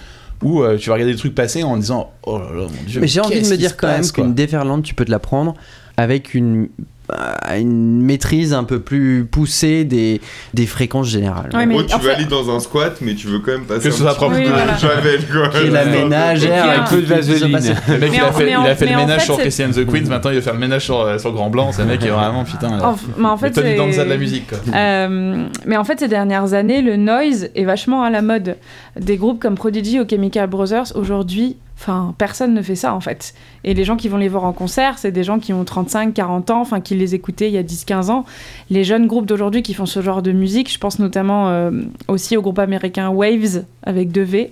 [0.44, 3.00] Ou euh, tu vas regarder des trucs passer en disant oh là là mon dieu
[3.00, 5.20] Mais j'ai envie de me dire quand passe, même qu'une déferlante, tu peux te la
[5.20, 5.54] prendre
[5.96, 6.68] avec une,
[7.12, 10.22] euh, une maîtrise un peu plus poussée des,
[10.54, 11.50] des fréquences générales.
[11.54, 13.40] Ouais, En mais gros, tu en veux fait- aller dans un squat, mais tu veux
[13.40, 14.36] quand même passer Que ce un soit petit propre.
[14.38, 14.78] Oui, de voilà.
[14.78, 15.62] javel, quoi.
[15.62, 17.76] Et la ménagère avec un- peu de vaseline.
[17.88, 19.86] Le mec, il a fait, il a fait le ménage fait, sur c'est- Christian the
[19.86, 21.72] Queens, maintenant il va faire le ménage sur, euh, sur Grand Blanc.
[21.72, 22.80] Ce mec est vraiment putain.
[22.80, 24.58] En- mais en fait, le Tony c'est- Danza de la musique, quoi.
[24.74, 28.56] Euh, mais en fait, ces dernières années, le noise est vachement à la mode.
[29.00, 33.34] Des groupes comme Prodigy ou Chemical Brothers, aujourd'hui, enfin, personne ne fait ça en fait.
[33.64, 36.14] Et les gens qui vont les voir en concert, c'est des gens qui ont 35,
[36.14, 38.26] 40 ans, enfin, qui les écoutaient il y a 10, 15 ans.
[38.70, 41.72] Les jeunes groupes d'aujourd'hui qui font ce genre de musique, je pense notamment euh,
[42.08, 44.50] aussi au groupe américain Waves avec 2V,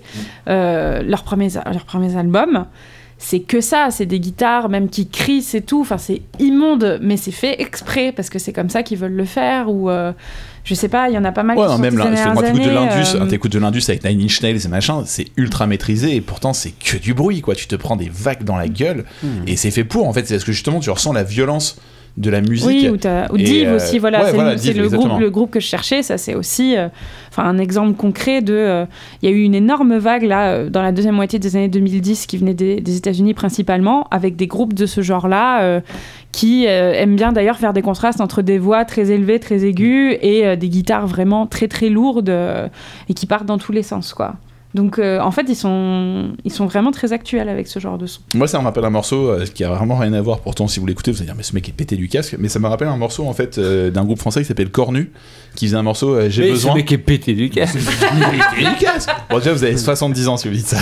[0.48, 2.66] euh, leurs, premiers, leurs premiers albums.
[3.16, 5.80] C'est que ça, c'est des guitares même qui crient, c'est tout.
[5.80, 9.24] Enfin, c'est immonde, mais c'est fait exprès parce que c'est comme ça qu'ils veulent le
[9.24, 9.70] faire.
[9.70, 10.12] Ou euh,
[10.64, 11.56] je sais pas, il y en a pas mal.
[11.56, 13.58] Ouais, qui non, sont même là, moi, t'écoutes de dernières l'Indus, années, euh, t'écoutes de
[13.58, 17.12] l'Indus avec Nine Inch Nails et machin, c'est ultra maîtrisé et pourtant c'est que du
[17.14, 17.54] bruit, quoi.
[17.54, 19.42] Tu te prends des vagues dans la gueule Hmm.
[19.46, 21.76] et c'est fait pour, en fait, c'est parce que justement tu ressens la violence
[22.16, 22.66] de la musique.
[22.66, 25.58] Oui, ou, ou Div euh, aussi, voilà, ouais, c'est voilà, le, groupe, le groupe que
[25.58, 26.88] je cherchais, ça c'est aussi euh,
[27.36, 28.54] un exemple concret de...
[28.54, 28.86] euh,
[29.20, 32.26] Il y a eu une énorme vague là, dans la deuxième moitié des années 2010,
[32.26, 35.80] qui venait des, des États-Unis principalement, avec des groupes de ce genre-là,
[36.30, 40.56] qui aiment bien d'ailleurs faire des contrastes entre des voix très élevées, très aiguës, et
[40.56, 42.30] des guitares vraiment très très lourdes,
[43.08, 44.36] et qui partent dans tous les sens, quoi.
[44.74, 48.06] Donc euh, en fait, ils sont, ils sont vraiment très actuels avec ce genre de
[48.06, 48.20] son.
[48.34, 50.40] Moi, ça me rappelle un morceau euh, qui a vraiment rien à voir.
[50.40, 52.34] Pourtant, si vous l'écoutez, vous allez dire, mais ce mec est pété du casque.
[52.40, 55.12] Mais ça me rappelle un morceau en fait euh, d'un groupe français qui s'appelle Cornu,
[55.54, 56.72] qui faisait un morceau euh, J'ai Mais besoin.
[56.72, 57.76] Ce mec est pété du casque.
[57.76, 60.78] Pété du casque Bon, déjà, vous avez 70 ans si vous dites ça.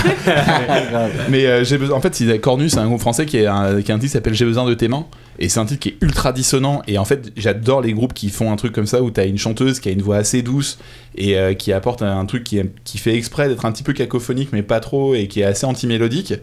[1.29, 1.99] mais euh, j'ai besoin.
[1.99, 4.09] En fait, Cornu, c'est un groupe français qui, est un, qui a un titre qui
[4.09, 5.07] s'appelle J'ai besoin de tes mains.
[5.39, 6.83] Et c'est un titre qui est ultra dissonant.
[6.87, 9.39] Et en fait, j'adore les groupes qui font un truc comme ça où t'as une
[9.39, 10.79] chanteuse qui a une voix assez douce
[11.17, 14.51] et euh, qui apporte un truc qui, qui fait exprès d'être un petit peu cacophonique,
[14.53, 16.35] mais pas trop, et qui est assez anti-mélodique.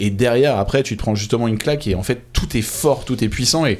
[0.00, 3.04] Et derrière, après, tu te prends justement une claque et en fait, tout est fort,
[3.04, 3.66] tout est puissant.
[3.66, 3.78] Et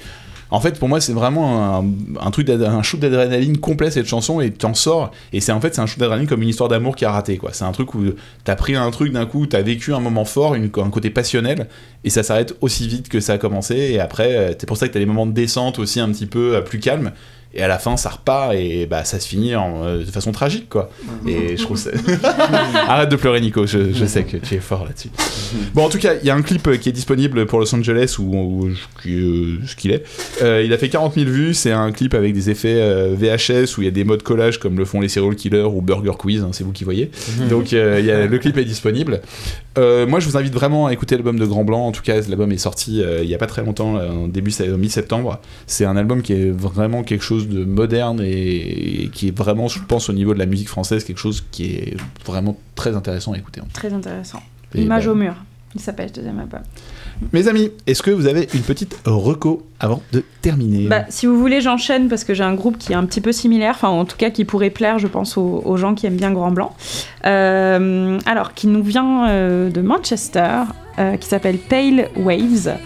[0.51, 1.85] en fait, pour moi, c'est vraiment
[2.21, 5.11] un, truc, un shoot d'adrénaline complet cette chanson et t'en sors.
[5.35, 7.37] Et c'est en fait, c'est un shoot d'adrénaline comme une histoire d'amour qui a raté,
[7.37, 7.51] quoi.
[7.53, 8.03] C'est un truc où
[8.45, 11.69] t'as pris un truc d'un coup, t'as vécu un moment fort, une- un côté passionnel,
[12.05, 13.75] et ça s'arrête aussi vite que ça a commencé.
[13.77, 16.27] Et après, euh, c'est pour ça que t'as des moments de descente aussi un petit
[16.27, 17.13] peu euh, plus calmes.
[17.55, 20.33] Et à la fin ça repart et bah ça se finit en, euh, de façon
[20.33, 20.91] tragique quoi.
[21.27, 21.91] Et je trouve ça.
[22.89, 25.11] Arrête de pleurer Nico, je, je sais que tu es fort là-dessus.
[25.75, 27.75] Bon en tout cas il y a un clip euh, qui est disponible pour Los
[27.75, 28.69] Angeles où, où-
[29.07, 30.05] euh, ce qu'il est.
[30.43, 32.79] Euh, il a fait 40 000 vues, c'est un clip avec des effets
[33.15, 35.81] VHS où il y a des modes collage comme le font les Serial Killers ou
[35.81, 37.11] Burger Quiz, hein, c'est vous qui voyez.
[37.49, 39.21] Donc y a- le clip est disponible.
[39.77, 41.87] Moi, je vous invite vraiment à écouter l'album de Grand Blanc.
[41.87, 45.39] En tout cas, l'album est sorti il y a pas très longtemps, en début mi-septembre.
[45.69, 49.68] C'est un album qui est vraiment quelque chose de moderne et, et qui est vraiment,
[49.68, 51.96] je pense, au niveau de la musique française, quelque chose qui est
[52.27, 53.61] vraiment très intéressant à écouter.
[53.72, 54.40] Très intéressant.
[54.74, 55.35] Et Image bah, au mur.
[55.74, 56.61] Il s'appelle deuxième album.
[57.33, 60.87] Mes amis, est-ce que vous avez une petite reco avant de terminer?
[60.87, 63.33] Bah, si vous voulez, j'enchaîne parce que j'ai un groupe qui est un petit peu
[63.33, 66.16] similaire, enfin en tout cas qui pourrait plaire, je pense, aux, aux gens qui aiment
[66.16, 66.74] bien Grand Blanc.
[67.27, 70.62] Euh, alors, qui nous vient euh, de Manchester,
[70.99, 72.77] euh, qui s'appelle Pale Waves.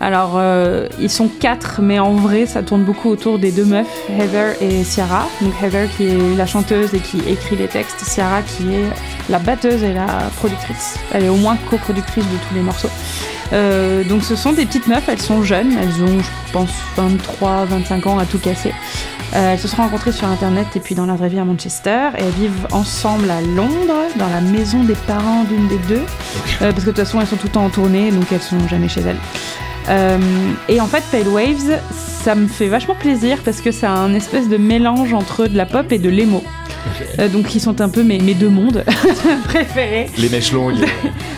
[0.00, 3.86] Alors, euh, ils sont quatre, mais en vrai, ça tourne beaucoup autour des deux meufs,
[4.10, 5.26] Heather et Ciara.
[5.40, 8.88] Donc, Heather qui est la chanteuse et qui écrit les textes, Ciara qui est
[9.28, 10.96] la batteuse et la productrice.
[11.12, 12.90] Elle est au moins coproductrice de tous les morceaux.
[13.52, 17.66] Euh, donc ce sont des petites meufs, elles sont jeunes, elles ont je pense 23,
[17.66, 18.72] 25 ans à tout casser.
[19.34, 22.10] Euh, elles se sont rencontrées sur internet et puis dans la vraie vie à Manchester
[22.18, 26.02] et elles vivent ensemble à Londres, dans la maison des parents d'une des deux.
[26.60, 28.42] Euh, parce que de toute façon elles sont tout le temps en tournée donc elles
[28.42, 29.16] sont jamais chez elles.
[29.88, 30.18] Euh,
[30.68, 31.78] et en fait Pale Waves,
[32.22, 35.66] ça me fait vachement plaisir parce que c'est un espèce de mélange entre de la
[35.66, 36.42] pop et de l'émo.
[37.18, 38.84] Euh, donc ils sont un peu mes, mes deux mondes
[39.44, 40.08] préférés.
[40.18, 40.84] Les mèches longues.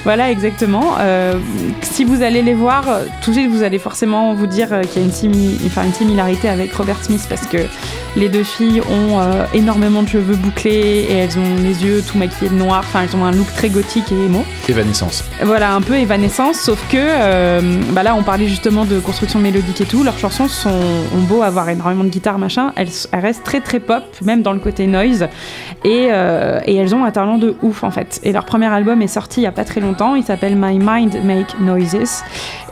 [0.04, 0.96] Voilà, exactement.
[1.00, 1.38] Euh,
[1.80, 2.84] si vous allez les voir,
[3.22, 5.94] tout de suite, vous allez forcément vous dire qu'il y a une, simi- enfin, une
[5.94, 7.56] similarité avec Robert Smith parce que
[8.16, 12.18] les deux filles ont euh, énormément de cheveux bouclés et elles ont les yeux tout
[12.18, 12.80] maquillés de noir.
[12.80, 14.44] Enfin, elles ont un look très gothique et émo.
[14.68, 15.24] Évanescence.
[15.42, 19.80] Voilà, un peu évanescence, sauf que euh, bah là, on parlait justement de construction mélodique
[19.80, 20.04] et tout.
[20.04, 23.80] Leurs chansons sont, ont beau avoir énormément de guitare, machin, elles, elles restent très très
[23.80, 25.28] pop, même dans le côté noise.
[25.84, 28.20] Et, euh, et elles ont un talent de ouf en fait.
[28.22, 30.14] Et leur premier album est sorti il y a pas très longtemps.
[30.14, 32.22] Il s'appelle My Mind Make Noises.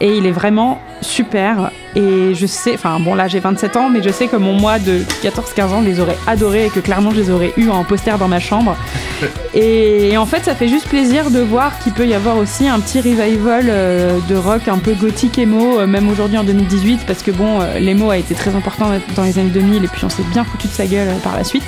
[0.00, 1.70] Et il est vraiment super.
[1.94, 4.78] Et je sais, enfin bon, là j'ai 27 ans, mais je sais que mon moi
[4.78, 5.02] de
[5.36, 8.28] 14-15 ans les aurait adorés et que clairement je les aurais eu en poster dans
[8.28, 8.76] ma chambre.
[9.54, 12.80] Et en fait, ça fait juste plaisir de voir qu'il peut y avoir aussi un
[12.80, 17.22] petit revival euh, de rock un peu gothique emo, euh, même aujourd'hui en 2018, parce
[17.22, 20.08] que bon, euh, l'emo a été très important dans les années 2000 et puis on
[20.08, 21.64] s'est bien foutu de sa gueule euh, par la suite.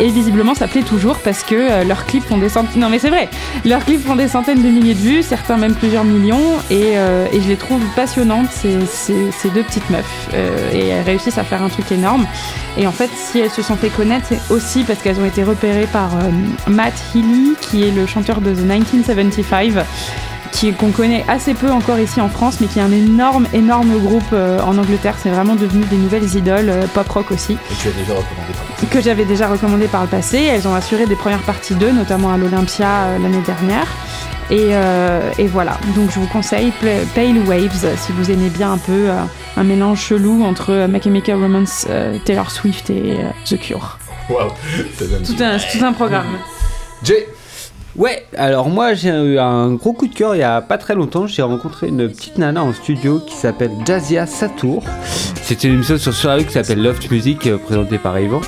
[0.00, 2.80] Et visiblement, ça plaît toujours parce que leurs clips font des centaines.
[2.80, 3.28] Non, mais c'est vrai,
[3.64, 6.92] leurs clips font des centaines de milliers de vues, certains même plusieurs millions, et,
[7.32, 10.28] et je les trouve passionnantes, ces, ces- ces deux petites meufs.
[10.72, 12.26] Et elles réussissent à faire un truc énorme.
[12.76, 15.42] Et en fait, si elles se sont fait connaître, c'est aussi parce qu'elles ont été
[15.44, 16.30] repérées par euh,
[16.68, 19.84] Matt Healy, qui est le chanteur de The 1975
[20.52, 23.98] qui- qu'on connaît assez peu encore ici en France, mais qui est un énorme, énorme
[23.98, 25.16] groupe euh, en Angleterre.
[25.20, 28.52] C'est vraiment devenu des nouvelles idoles, euh, pop rock aussi, Et tu as déjà recommandé
[28.54, 30.38] par que j'avais déjà recommandé par le passé.
[30.38, 33.86] Elles ont assuré des premières parties d'eux, notamment à l'Olympia euh, l'année dernière.
[34.50, 36.70] Et, euh, et voilà, donc je vous conseille
[37.14, 39.14] Pale Waves si vous aimez bien un peu euh,
[39.56, 43.98] un mélange chelou entre euh, My Chemical Romance, euh, Taylor Swift et euh, The Cure.
[44.98, 46.26] Ça donne- Tout un, tout un programme.
[47.02, 47.26] Jay,
[47.96, 50.96] Ouais, alors moi j'ai eu un gros coup de cœur il y a pas très
[50.96, 51.28] longtemps.
[51.28, 54.82] J'ai rencontré une petite nana en studio qui s'appelle Jazia Satour.
[55.42, 58.40] C'était une émission sur Soirée qui s'appelle Loft Music euh, présentée par Yvan.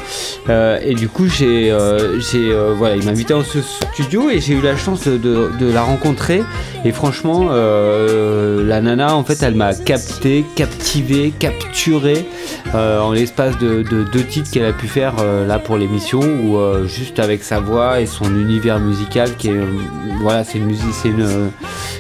[0.49, 4.41] Euh, et du coup, j'ai, euh, j'ai, voilà, il m'a invité dans ce studio et
[4.41, 6.43] j'ai eu la chance de, la rencontrer.
[6.87, 12.27] Et franchement, la nana, en fait, elle m'a capté, captivé, capturé
[12.75, 16.21] en l'espace de, de deux titres qu'elle a pu faire là pour l'émission,
[16.77, 19.67] euh, juste avec sa voix et son univers musical, euh,
[20.23, 20.73] voilà, c'est une
[21.21, 21.49] euh,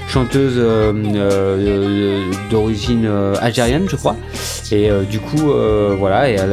[0.08, 3.08] chanteuse euh, d'origine
[3.40, 4.16] algérienne, je crois.
[4.72, 5.52] Et du coup,
[5.98, 6.52] voilà, et elle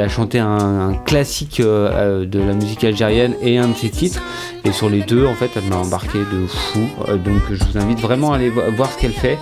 [0.00, 4.20] a, chanté un, classique de la musique algérienne et un de ses titres.
[4.66, 6.80] Et sur les deux, en fait, elle m'a embarqué de fou.
[7.24, 9.38] Donc, je vous invite vraiment à aller vo- voir ce qu'elle fait.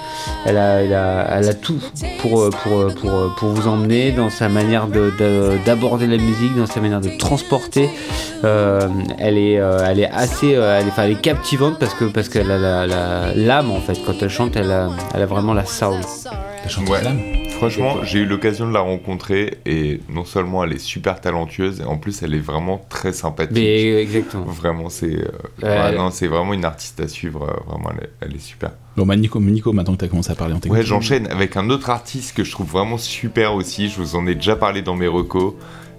[0.47, 1.81] Elle a, tout
[2.21, 6.67] pour, pour, pour, pour vous emmener dans sa manière de- de- d'aborder la musique, dans
[6.67, 7.89] sa manière de transporter.
[8.45, 12.59] Elle est assez, euh, elle est, enfin, elle est captivante parce que parce qu'elle a
[12.59, 13.99] la- la- l'âme en fait.
[14.05, 15.95] Quand elle chante, elle a, elle a vraiment la soul.
[16.65, 17.03] la chanteuse Ouais.
[17.03, 17.19] d'âme.
[17.59, 21.85] Franchement, j'ai eu l'occasion de la rencontrer et non seulement elle est super talentueuse, et
[21.85, 23.55] en plus elle est vraiment très sympathique.
[23.57, 24.45] Mais exactement.
[24.47, 25.29] Vraiment, c'est euh,
[25.63, 25.69] Ouais.
[25.69, 27.43] ouais, non, c'est vraiment une artiste à suivre.
[27.45, 28.71] euh, Vraiment, elle est, elle est super.
[28.97, 30.77] Bon, bah, Nico, Nico, maintenant que tu as commencé à parler, on t'écoute.
[30.79, 33.89] Ouais, j'enchaîne avec un autre artiste que je trouve vraiment super aussi.
[33.89, 35.55] Je vous en ai déjà parlé dans mes recos.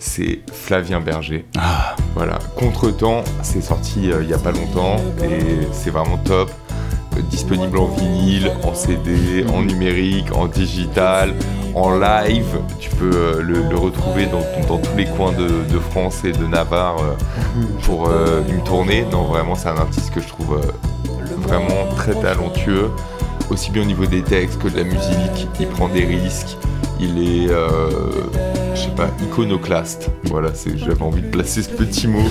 [0.06, 1.46] C'est Flavien Berger.
[1.58, 6.52] Ah, Voilà, Contretemps, c'est sorti euh, il y a pas longtemps et c'est vraiment top.
[7.16, 11.34] Euh, disponible en vinyle, en CD, en numérique, en digital,
[11.74, 15.80] en live, tu peux euh, le, le retrouver dans, dans tous les coins de, de
[15.80, 17.14] France et de Navarre euh,
[17.84, 18.10] pour
[18.50, 19.06] une tournée.
[19.10, 20.60] Non, vraiment, c'est un artiste que je trouve
[21.38, 22.92] vraiment très talentueux,
[23.50, 25.48] aussi bien au niveau des textes que de la musique.
[25.62, 26.58] Il prend des risques.
[27.00, 27.50] Il est,
[28.84, 30.10] sais pas, iconoclaste.
[30.26, 32.28] Voilà, j'avais envie de placer ce petit mot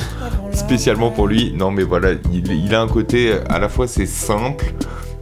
[0.53, 1.53] spécialement pour lui.
[1.53, 4.73] Non, mais voilà, il, a un côté à la fois c'est simple,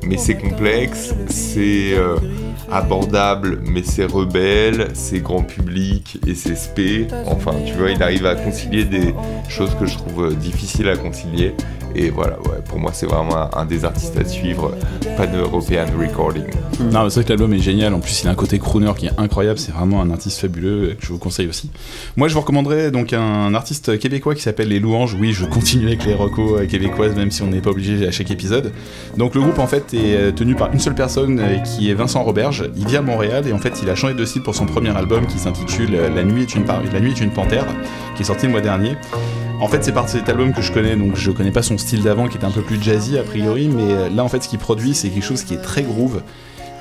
[0.06, 2.16] mais c'est complexe, c'est euh,
[2.70, 7.06] abordable, mais c'est rebelle, c'est grand public et c'est spé.
[7.26, 9.14] Enfin, tu vois, il arrive à concilier des
[9.48, 11.54] choses que je trouve difficiles à concilier.
[11.94, 14.72] Et voilà, pour moi, c'est vraiment un, des artistes à suivre,
[15.16, 16.44] pan-european recording.
[16.80, 17.92] Non, c'est vrai que l'album est génial.
[17.94, 19.58] En plus, il a un côté crooner qui est incroyable.
[19.58, 21.70] C'est vraiment un artiste fabuleux que je vous conseille aussi.
[22.16, 25.14] Moi, je vous recommanderais donc un artiste québécois qui s'appelle Les Louanges.
[25.14, 28.10] Oui, je continue avec les recos euh, québécoises, même si on n'est pas obligé à
[28.10, 28.72] chaque épisode.
[29.16, 31.94] Donc, le groupe en fait est euh, tenu par une seule personne euh, qui est
[31.94, 32.70] Vincent Roberge.
[32.76, 34.96] Il vit à Montréal et en fait, il a changé de style pour son premier
[34.96, 37.66] album qui s'intitule La nuit est La nuit est une panthère,
[38.16, 38.96] qui est sorti le mois dernier.
[39.60, 42.02] En fait, c'est par cet album que je connais, donc je connais pas son style
[42.02, 44.48] d'avant qui était un peu plus jazzy a priori, mais euh, là en fait, ce
[44.48, 46.22] qu'il produit, c'est quelque chose qui est très groove.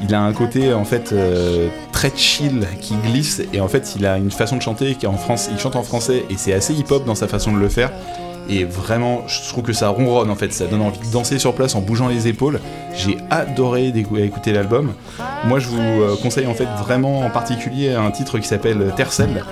[0.01, 4.05] Il a un côté en fait euh, très chill qui glisse et en fait il
[4.05, 6.73] a une façon de chanter qui en France, il chante en français et c'est assez
[6.73, 7.91] hip-hop dans sa façon de le faire.
[8.47, 11.53] Et vraiment, je trouve que ça ronronne en fait, ça donne envie de danser sur
[11.53, 12.61] place en bougeant les épaules.
[12.95, 14.93] J'ai adoré écouter l'album.
[15.45, 19.43] Moi, je vous euh, conseille en fait vraiment en particulier un titre qui s'appelle Tercel.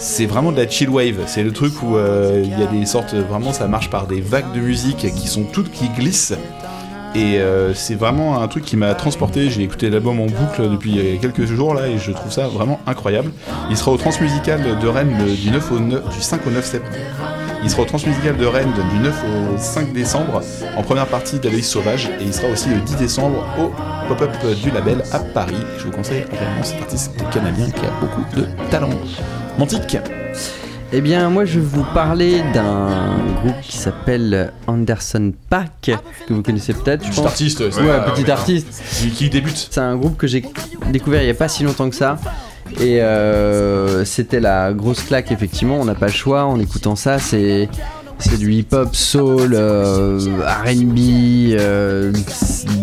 [0.00, 1.24] C'est vraiment de la chill wave.
[1.26, 4.22] C'est le truc où euh, il y a des sortes, vraiment, ça marche par des
[4.22, 6.32] vagues de musique qui sont toutes qui glissent.
[7.14, 9.50] Et euh, c'est vraiment un truc qui m'a transporté.
[9.50, 12.80] J'ai écouté l'album en boucle depuis euh, quelques jours là et je trouve ça vraiment
[12.86, 13.30] incroyable.
[13.68, 16.96] Il sera au Transmusical de Rennes du, 9 au 9, du 5 au 9 septembre.
[17.62, 20.40] Il sera au Transmusical de Rennes du 9 au 5 décembre
[20.78, 23.70] en première partie d'Aloïs Sauvage et il sera aussi le 10 décembre au
[24.08, 24.30] pop-up
[24.62, 25.56] du label à Paris.
[25.78, 28.88] Je vous conseille vraiment cet artiste canadien qui a beaucoup de talent.
[29.60, 29.98] Mantique
[30.90, 35.90] Eh bien, moi, je vais vous parler d'un groupe qui s'appelle Anderson Pack,
[36.26, 37.26] que vous connaissez peut-être, je Petit pense.
[37.26, 38.82] artiste, c'est- Ouais, petit artiste.
[38.98, 39.68] qui, qui débute.
[39.70, 40.42] C'est un groupe que j'ai
[40.90, 42.16] découvert il n'y a pas si longtemps que ça.
[42.80, 45.76] Et euh, c'était la grosse claque, effectivement.
[45.78, 47.18] On n'a pas le choix en écoutant ça.
[47.18, 47.68] C'est.
[48.20, 50.18] C'est du hip-hop, soul, euh,
[50.66, 50.98] RB,
[51.58, 52.12] euh,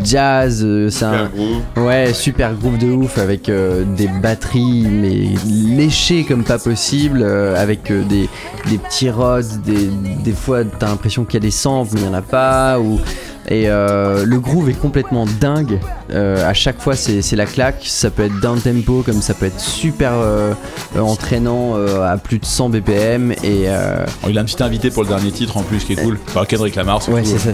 [0.04, 0.62] jazz.
[0.66, 1.30] euh, C'est un.
[1.78, 5.30] Ouais, super groupe de ouf avec des batteries mais
[5.76, 8.30] léchées comme pas possible, avec des,
[8.70, 9.90] des petits rods, des,
[10.24, 12.80] des fois t'as l'impression qu'il y a des samples mais il n'y en a pas.
[12.80, 13.00] Ou,
[13.50, 15.80] et euh, le groove est complètement dingue.
[16.12, 17.84] Euh, à chaque fois c'est la claque.
[17.86, 20.54] Ça peut être down tempo comme ça peut être super euh,
[20.96, 23.32] euh, entraînant euh, à plus de 100 BPM.
[23.44, 25.94] Et euh, Oh, il a un petit invité pour le dernier titre en plus qui
[25.94, 26.18] est cool.
[26.28, 27.30] Enfin, Kendrick Lamar, c'est ouais, cool.
[27.32, 27.52] c'est ça.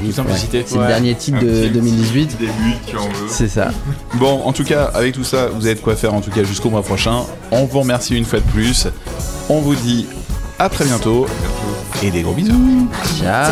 [0.66, 2.38] C'est le dernier titre Un de petit 2018.
[2.40, 2.52] Début,
[2.88, 3.28] tu en veux.
[3.28, 3.70] C'est ça.
[4.16, 6.44] Bon, en tout cas, avec tout ça, vous avez de quoi faire en tout cas
[6.44, 7.22] jusqu'au mois prochain.
[7.52, 8.88] On vous remercie une fois de plus.
[9.50, 10.08] On vous dit
[10.60, 11.26] à très bientôt
[12.02, 12.88] et des gros bisous.
[13.20, 13.52] Ciao.